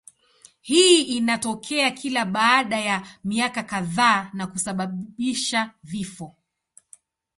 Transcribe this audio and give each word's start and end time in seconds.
Hii 0.61 1.01
inatokea 1.15 1.91
kila 1.91 2.25
baada 2.25 2.79
ya 2.79 3.07
miaka 3.23 3.63
kadhaa 3.63 4.29
na 4.33 4.47
kusababisha 4.47 5.73
vifo. 5.83 6.35